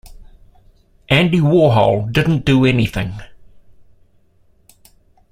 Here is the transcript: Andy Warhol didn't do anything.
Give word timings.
Andy 1.09 1.37
Warhol 1.41 2.11
didn't 2.11 2.43
do 2.43 2.65
anything. 2.65 3.21